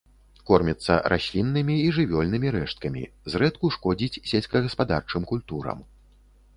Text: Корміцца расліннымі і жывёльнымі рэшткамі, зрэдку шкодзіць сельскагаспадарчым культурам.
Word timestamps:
Корміцца 0.49 0.95
расліннымі 1.13 1.75
і 1.83 1.91
жывёльнымі 1.99 2.47
рэшткамі, 2.57 3.03
зрэдку 3.35 3.65
шкодзіць 3.79 4.21
сельскагаспадарчым 4.33 5.21
культурам. 5.35 5.79